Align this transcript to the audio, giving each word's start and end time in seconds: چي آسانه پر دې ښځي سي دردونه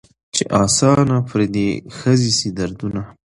چي 0.35 0.43
آسانه 0.63 1.17
پر 1.29 1.39
دې 1.53 1.67
ښځي 1.97 2.31
سي 2.39 2.49
دردونه 2.57 3.01